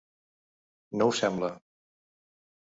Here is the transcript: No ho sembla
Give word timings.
No 1.01 1.09
ho 1.09 1.13
sembla 1.19 1.51